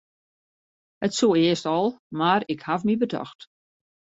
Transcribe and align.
It 1.07 1.13
soe 1.17 1.35
earst 1.49 1.65
al, 1.75 1.87
mar 2.19 2.41
ik 2.53 2.61
haw 2.67 2.81
my 2.87 2.95
betocht. 3.01 3.39